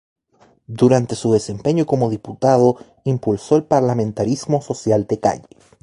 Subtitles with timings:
[0.65, 5.47] Durante su desempeño como diputado impulsó el Parlamentarismo Social de Calle.